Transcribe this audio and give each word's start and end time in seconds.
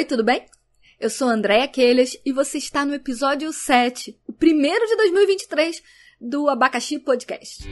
Oi, 0.00 0.04
tudo 0.06 0.24
bem? 0.24 0.46
Eu 0.98 1.10
sou 1.10 1.28
Andréa 1.28 1.68
Quelhas 1.68 2.16
e 2.24 2.32
você 2.32 2.56
está 2.56 2.86
no 2.86 2.94
episódio 2.94 3.52
7, 3.52 4.18
o 4.26 4.32
primeiro 4.32 4.86
de 4.86 4.96
2023 4.96 5.82
do 6.18 6.48
Abacaxi 6.48 6.98
Podcast. 6.98 7.68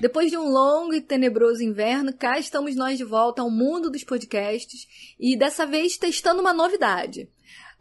Depois 0.00 0.32
de 0.32 0.36
um 0.36 0.48
longo 0.48 0.92
e 0.94 1.00
tenebroso 1.00 1.62
inverno, 1.62 2.12
cá 2.12 2.36
estamos 2.40 2.74
nós 2.74 2.98
de 2.98 3.04
volta 3.04 3.40
ao 3.40 3.48
mundo 3.48 3.88
dos 3.88 4.02
podcasts 4.02 4.88
e 5.20 5.36
dessa 5.36 5.64
vez 5.64 5.96
testando 5.96 6.40
uma 6.40 6.52
novidade. 6.52 7.30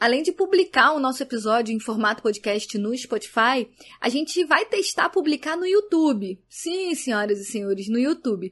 Além 0.01 0.23
de 0.23 0.31
publicar 0.31 0.93
o 0.93 0.99
nosso 0.99 1.21
episódio 1.21 1.71
em 1.71 1.79
formato 1.79 2.23
podcast 2.23 2.75
no 2.79 2.97
Spotify, 2.97 3.69
a 3.99 4.09
gente 4.09 4.43
vai 4.45 4.65
testar 4.65 5.09
publicar 5.09 5.55
no 5.55 5.63
YouTube. 5.63 6.41
Sim, 6.49 6.95
senhoras 6.95 7.37
e 7.39 7.45
senhores, 7.45 7.87
no 7.87 7.99
YouTube. 7.99 8.51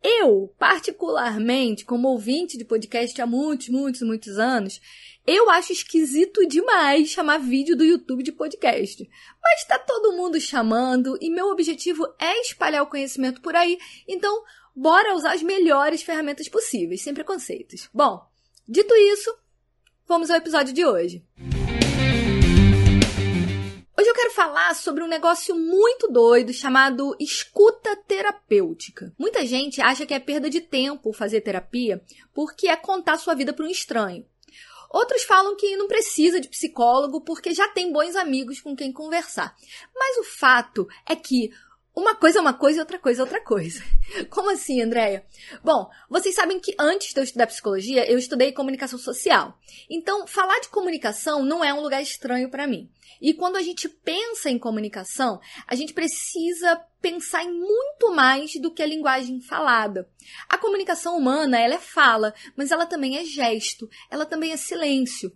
Eu, 0.00 0.54
particularmente, 0.56 1.84
como 1.84 2.06
ouvinte 2.06 2.56
de 2.56 2.64
podcast 2.64 3.20
há 3.20 3.26
muitos, 3.26 3.68
muitos, 3.70 4.02
muitos 4.02 4.38
anos, 4.38 4.80
eu 5.26 5.50
acho 5.50 5.72
esquisito 5.72 6.46
demais 6.46 7.10
chamar 7.10 7.38
vídeo 7.38 7.76
do 7.76 7.84
YouTube 7.84 8.22
de 8.22 8.30
podcast. 8.30 9.04
Mas 9.42 9.64
tá 9.64 9.80
todo 9.80 10.16
mundo 10.16 10.40
chamando 10.40 11.18
e 11.20 11.28
meu 11.28 11.46
objetivo 11.48 12.06
é 12.20 12.40
espalhar 12.42 12.84
o 12.84 12.88
conhecimento 12.88 13.40
por 13.40 13.56
aí, 13.56 13.76
então 14.06 14.44
bora 14.76 15.16
usar 15.16 15.32
as 15.32 15.42
melhores 15.42 16.04
ferramentas 16.04 16.48
possíveis, 16.48 17.02
sem 17.02 17.12
preconceitos. 17.12 17.88
Bom, 17.92 18.24
dito 18.68 18.94
isso, 18.94 19.36
Vamos 20.08 20.30
ao 20.30 20.38
episódio 20.38 20.72
de 20.72 20.86
hoje. 20.86 21.22
Hoje 23.94 24.08
eu 24.08 24.14
quero 24.14 24.30
falar 24.30 24.74
sobre 24.74 25.04
um 25.04 25.06
negócio 25.06 25.54
muito 25.54 26.08
doido 26.08 26.50
chamado 26.50 27.14
escuta 27.20 27.94
terapêutica. 27.94 29.12
Muita 29.18 29.44
gente 29.44 29.82
acha 29.82 30.06
que 30.06 30.14
é 30.14 30.18
perda 30.18 30.48
de 30.48 30.62
tempo 30.62 31.12
fazer 31.12 31.42
terapia 31.42 32.02
porque 32.32 32.68
é 32.68 32.76
contar 32.76 33.18
sua 33.18 33.34
vida 33.34 33.52
para 33.52 33.66
um 33.66 33.70
estranho. 33.70 34.24
Outros 34.88 35.24
falam 35.24 35.54
que 35.56 35.76
não 35.76 35.86
precisa 35.86 36.40
de 36.40 36.48
psicólogo 36.48 37.20
porque 37.20 37.52
já 37.52 37.68
tem 37.68 37.92
bons 37.92 38.16
amigos 38.16 38.62
com 38.62 38.74
quem 38.74 38.90
conversar. 38.90 39.54
Mas 39.94 40.16
o 40.16 40.24
fato 40.24 40.88
é 41.06 41.14
que 41.14 41.50
uma 41.98 42.14
coisa 42.14 42.38
é 42.38 42.40
uma 42.40 42.54
coisa 42.54 42.78
e 42.78 42.80
outra 42.80 42.98
coisa 42.98 43.20
é 43.20 43.24
outra 43.24 43.40
coisa. 43.40 43.82
Como 44.30 44.50
assim, 44.50 44.80
Andréia? 44.80 45.24
Bom, 45.64 45.90
vocês 46.08 46.34
sabem 46.34 46.60
que 46.60 46.74
antes 46.78 47.12
de 47.12 47.18
eu 47.18 47.24
estudar 47.24 47.48
psicologia, 47.48 48.08
eu 48.08 48.16
estudei 48.16 48.52
comunicação 48.52 48.98
social. 48.98 49.58
Então, 49.90 50.24
falar 50.24 50.60
de 50.60 50.68
comunicação 50.68 51.44
não 51.44 51.64
é 51.64 51.74
um 51.74 51.80
lugar 51.80 52.00
estranho 52.00 52.48
para 52.48 52.68
mim. 52.68 52.88
E 53.20 53.34
quando 53.34 53.56
a 53.56 53.62
gente 53.62 53.88
pensa 53.88 54.48
em 54.48 54.58
comunicação, 54.58 55.40
a 55.66 55.74
gente 55.74 55.92
precisa 55.92 56.80
pensar 57.02 57.42
em 57.42 57.52
muito 57.52 58.14
mais 58.14 58.52
do 58.60 58.70
que 58.70 58.82
a 58.82 58.86
linguagem 58.86 59.40
falada. 59.40 60.08
A 60.48 60.56
comunicação 60.56 61.18
humana, 61.18 61.58
ela 61.58 61.74
é 61.74 61.78
fala, 61.78 62.32
mas 62.56 62.70
ela 62.70 62.86
também 62.86 63.18
é 63.18 63.24
gesto, 63.24 63.90
ela 64.08 64.24
também 64.24 64.52
é 64.52 64.56
silêncio. 64.56 65.32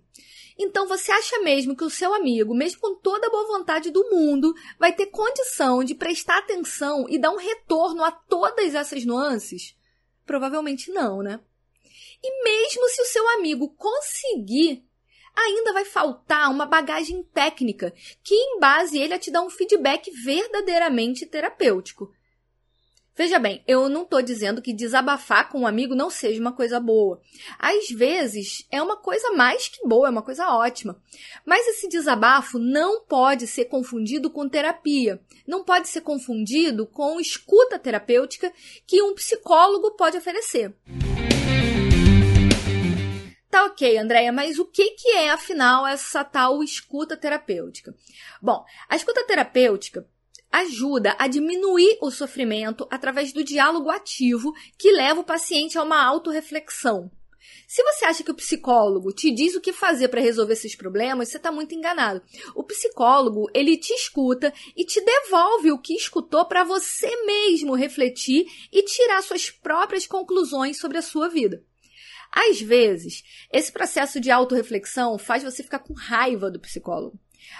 Então 0.58 0.86
você 0.86 1.10
acha 1.10 1.40
mesmo 1.40 1.76
que 1.76 1.84
o 1.84 1.90
seu 1.90 2.12
amigo, 2.14 2.54
mesmo 2.54 2.80
com 2.80 2.94
toda 2.94 3.26
a 3.26 3.30
boa 3.30 3.58
vontade 3.58 3.90
do 3.90 4.08
mundo, 4.10 4.54
vai 4.78 4.92
ter 4.92 5.06
condição 5.06 5.82
de 5.82 5.94
prestar 5.94 6.38
atenção 6.38 7.06
e 7.08 7.18
dar 7.18 7.30
um 7.30 7.38
retorno 7.38 8.04
a 8.04 8.10
todas 8.10 8.74
essas 8.74 9.04
nuances? 9.04 9.76
Provavelmente 10.26 10.90
não, 10.90 11.22
né? 11.22 11.40
E 12.22 12.44
mesmo 12.44 12.88
se 12.88 13.02
o 13.02 13.06
seu 13.06 13.28
amigo 13.30 13.68
conseguir, 13.70 14.84
ainda 15.34 15.72
vai 15.72 15.84
faltar 15.84 16.50
uma 16.50 16.66
bagagem 16.66 17.22
técnica 17.22 17.92
que 18.22 18.34
embase 18.34 18.98
ele 18.98 19.14
a 19.14 19.18
te 19.18 19.30
dar 19.30 19.42
um 19.42 19.50
feedback 19.50 20.10
verdadeiramente 20.10 21.26
terapêutico. 21.26 22.12
Veja 23.14 23.38
bem, 23.38 23.62
eu 23.68 23.90
não 23.90 24.04
estou 24.04 24.22
dizendo 24.22 24.62
que 24.62 24.72
desabafar 24.72 25.50
com 25.50 25.60
um 25.60 25.66
amigo 25.66 25.94
não 25.94 26.08
seja 26.08 26.40
uma 26.40 26.52
coisa 26.52 26.80
boa. 26.80 27.20
Às 27.58 27.90
vezes 27.90 28.66
é 28.70 28.80
uma 28.80 28.96
coisa 28.96 29.32
mais 29.32 29.68
que 29.68 29.86
boa, 29.86 30.08
é 30.08 30.10
uma 30.10 30.22
coisa 30.22 30.48
ótima. 30.48 30.96
Mas 31.44 31.66
esse 31.68 31.88
desabafo 31.88 32.58
não 32.58 33.04
pode 33.04 33.46
ser 33.46 33.66
confundido 33.66 34.30
com 34.30 34.48
terapia. 34.48 35.20
Não 35.46 35.62
pode 35.62 35.88
ser 35.88 36.00
confundido 36.00 36.86
com 36.86 37.20
escuta 37.20 37.78
terapêutica 37.78 38.50
que 38.86 39.02
um 39.02 39.14
psicólogo 39.14 39.90
pode 39.90 40.16
oferecer. 40.16 40.74
Tá 43.50 43.66
ok, 43.66 43.98
Andréia, 43.98 44.32
mas 44.32 44.58
o 44.58 44.64
que, 44.64 44.92
que 44.92 45.10
é, 45.10 45.28
afinal, 45.28 45.86
essa 45.86 46.24
tal 46.24 46.62
escuta 46.62 47.14
terapêutica? 47.18 47.94
Bom, 48.40 48.64
a 48.88 48.96
escuta 48.96 49.26
terapêutica 49.26 50.08
ajuda 50.52 51.16
a 51.18 51.26
diminuir 51.26 51.96
o 52.02 52.10
sofrimento 52.10 52.86
através 52.90 53.32
do 53.32 53.42
diálogo 53.42 53.90
ativo 53.90 54.52
que 54.78 54.92
leva 54.92 55.20
o 55.20 55.24
paciente 55.24 55.78
a 55.78 55.82
uma 55.82 56.04
autorreflexão. 56.04 57.10
Se 57.66 57.82
você 57.82 58.04
acha 58.04 58.22
que 58.22 58.30
o 58.30 58.34
psicólogo 58.34 59.12
te 59.12 59.34
diz 59.34 59.54
o 59.54 59.60
que 59.60 59.72
fazer 59.72 60.08
para 60.08 60.20
resolver 60.20 60.52
esses 60.52 60.76
problemas, 60.76 61.30
você 61.30 61.38
está 61.38 61.50
muito 61.50 61.74
enganado. 61.74 62.20
O 62.54 62.62
psicólogo, 62.62 63.48
ele 63.54 63.78
te 63.78 63.94
escuta 63.94 64.52
e 64.76 64.84
te 64.84 65.00
devolve 65.00 65.72
o 65.72 65.78
que 65.78 65.94
escutou 65.94 66.44
para 66.44 66.64
você 66.64 67.08
mesmo 67.24 67.74
refletir 67.74 68.46
e 68.70 68.82
tirar 68.82 69.22
suas 69.22 69.50
próprias 69.50 70.06
conclusões 70.06 70.78
sobre 70.78 70.98
a 70.98 71.02
sua 71.02 71.30
vida. 71.30 71.64
Às 72.30 72.60
vezes, 72.60 73.22
esse 73.50 73.72
processo 73.72 74.20
de 74.20 74.30
autorreflexão 74.30 75.18
faz 75.18 75.42
você 75.42 75.62
ficar 75.62 75.78
com 75.78 75.94
raiva 75.94 76.50
do 76.50 76.60
psicólogo. 76.60 77.18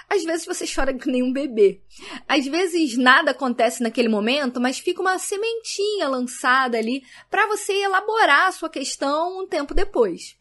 Às 0.09 0.25
vezes 0.25 0.47
você 0.47 0.65
chora 0.66 0.93
que 0.94 1.10
nem 1.10 1.22
um 1.22 1.32
bebê. 1.32 1.81
Às 2.28 2.47
vezes 2.47 2.97
nada 2.97 3.31
acontece 3.31 3.82
naquele 3.82 4.09
momento, 4.09 4.60
mas 4.60 4.78
fica 4.78 5.00
uma 5.00 5.19
sementinha 5.19 6.09
lançada 6.09 6.78
ali 6.78 7.03
para 7.31 7.47
você 7.47 7.72
elaborar 7.72 8.48
a 8.48 8.53
sua 8.53 8.69
questão 8.69 9.42
um 9.42 9.47
tempo 9.47 9.75
depois. 9.75 10.37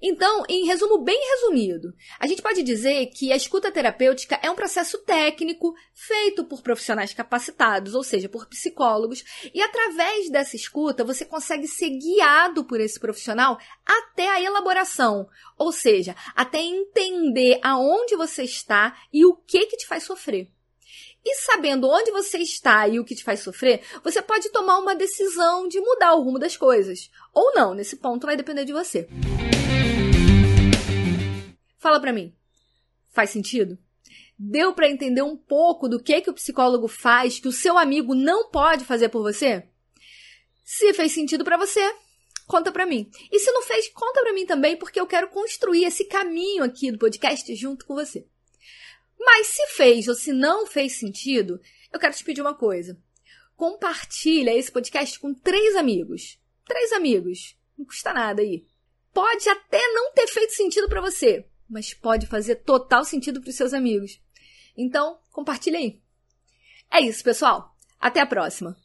Então, 0.00 0.44
em 0.48 0.66
resumo 0.66 0.98
bem 0.98 1.18
resumido, 1.32 1.94
a 2.18 2.26
gente 2.26 2.42
pode 2.42 2.62
dizer 2.62 3.06
que 3.06 3.32
a 3.32 3.36
escuta 3.36 3.72
terapêutica 3.72 4.38
é 4.42 4.50
um 4.50 4.54
processo 4.54 4.98
técnico 4.98 5.74
feito 5.94 6.44
por 6.44 6.62
profissionais 6.62 7.14
capacitados, 7.14 7.94
ou 7.94 8.02
seja, 8.02 8.28
por 8.28 8.46
psicólogos, 8.46 9.24
e 9.54 9.62
através 9.62 10.30
dessa 10.30 10.56
escuta 10.56 11.04
você 11.04 11.24
consegue 11.24 11.66
ser 11.66 11.90
guiado 11.90 12.64
por 12.64 12.80
esse 12.80 13.00
profissional 13.00 13.58
até 13.84 14.28
a 14.28 14.40
elaboração, 14.40 15.28
ou 15.58 15.72
seja, 15.72 16.14
até 16.34 16.60
entender 16.60 17.58
aonde 17.62 18.16
você 18.16 18.42
está 18.42 18.96
e 19.12 19.24
o 19.24 19.34
que 19.34 19.66
que 19.66 19.76
te 19.76 19.86
faz 19.86 20.02
sofrer. 20.02 20.50
E 21.28 21.34
sabendo 21.38 21.88
onde 21.88 22.12
você 22.12 22.38
está 22.38 22.86
e 22.86 23.00
o 23.00 23.04
que 23.04 23.16
te 23.16 23.24
faz 23.24 23.40
sofrer, 23.40 23.82
você 24.04 24.22
pode 24.22 24.48
tomar 24.50 24.78
uma 24.78 24.94
decisão 24.94 25.66
de 25.66 25.80
mudar 25.80 26.14
o 26.14 26.22
rumo 26.22 26.38
das 26.38 26.56
coisas. 26.56 27.10
Ou 27.34 27.52
não, 27.52 27.74
nesse 27.74 27.96
ponto 27.96 28.26
vai 28.26 28.36
depender 28.36 28.64
de 28.64 28.72
você. 28.72 29.08
Fala 31.78 31.98
para 31.98 32.12
mim. 32.12 32.32
Faz 33.08 33.30
sentido? 33.30 33.76
Deu 34.38 34.72
para 34.72 34.88
entender 34.88 35.22
um 35.22 35.36
pouco 35.36 35.88
do 35.88 36.00
que 36.00 36.20
que 36.20 36.30
o 36.30 36.34
psicólogo 36.34 36.86
faz 36.86 37.40
que 37.40 37.48
o 37.48 37.52
seu 37.52 37.76
amigo 37.76 38.14
não 38.14 38.48
pode 38.48 38.84
fazer 38.84 39.08
por 39.08 39.22
você? 39.22 39.68
Se 40.64 40.94
fez 40.94 41.10
sentido 41.10 41.42
para 41.42 41.56
você, 41.56 41.92
conta 42.46 42.70
para 42.70 42.86
mim. 42.86 43.10
E 43.32 43.40
se 43.40 43.50
não 43.50 43.62
fez, 43.62 43.88
conta 43.88 44.20
para 44.20 44.32
mim 44.32 44.46
também, 44.46 44.76
porque 44.76 45.00
eu 45.00 45.08
quero 45.08 45.26
construir 45.30 45.86
esse 45.86 46.04
caminho 46.04 46.62
aqui 46.62 46.92
do 46.92 46.98
podcast 46.98 47.52
junto 47.56 47.84
com 47.84 47.96
você. 47.96 48.28
Mas 49.18 49.48
se 49.48 49.66
fez 49.68 50.08
ou 50.08 50.14
se 50.14 50.32
não 50.32 50.66
fez 50.66 50.98
sentido, 50.98 51.60
eu 51.92 51.98
quero 51.98 52.14
te 52.14 52.24
pedir 52.24 52.40
uma 52.40 52.54
coisa. 52.54 52.98
Compartilha 53.56 54.54
esse 54.54 54.70
podcast 54.70 55.18
com 55.18 55.32
três 55.32 55.76
amigos. 55.76 56.38
Três 56.66 56.92
amigos. 56.92 57.56
Não 57.76 57.86
custa 57.86 58.12
nada 58.12 58.42
aí. 58.42 58.66
Pode 59.12 59.48
até 59.48 59.80
não 59.92 60.12
ter 60.12 60.26
feito 60.26 60.52
sentido 60.52 60.88
para 60.88 61.00
você, 61.00 61.46
mas 61.68 61.94
pode 61.94 62.26
fazer 62.26 62.56
total 62.56 63.04
sentido 63.04 63.40
para 63.40 63.48
os 63.48 63.56
seus 63.56 63.72
amigos. 63.72 64.20
Então, 64.76 65.18
compartilhe 65.32 65.76
aí. 65.76 66.02
É 66.92 67.00
isso, 67.00 67.24
pessoal. 67.24 67.74
Até 67.98 68.20
a 68.20 68.26
próxima. 68.26 68.76